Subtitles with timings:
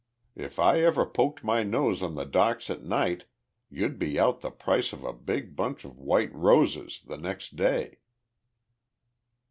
[0.35, 3.25] If I ever poked my nose on the docks at night
[3.69, 7.99] you'd be out the price of a big bunch of white roses the next day!"